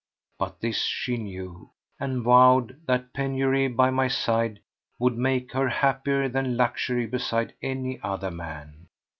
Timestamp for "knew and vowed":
1.17-2.81